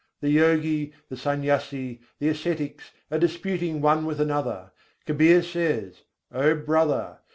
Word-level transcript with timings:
The 0.19 0.31
Yogi, 0.31 0.93
the 1.09 1.15
Sanyasi, 1.15 1.99
the 2.17 2.29
Ascetics, 2.29 2.89
are 3.11 3.19
disputing 3.19 3.81
one 3.81 4.03
with 4.07 4.19
another: 4.19 4.71
Kabîr 5.05 5.43
says, 5.43 6.01
"O 6.31 6.55
brother! 6.55 7.19